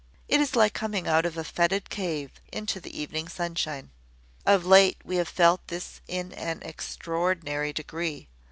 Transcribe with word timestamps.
It 0.27 0.41
is 0.41 0.55
like 0.55 0.73
coming 0.73 1.07
out 1.07 1.27
of 1.27 1.37
a 1.37 1.43
foetid 1.43 1.89
cave 1.91 2.31
into 2.51 2.79
the 2.79 2.99
evening 2.99 3.27
sunshine. 3.29 3.91
Of 4.47 4.65
late, 4.65 4.97
we 5.03 5.17
have 5.17 5.27
felt 5.29 5.67
this 5.67 6.01
in 6.07 6.33
an 6.33 6.63
extraordinary 6.63 7.71
degree. 7.71 8.27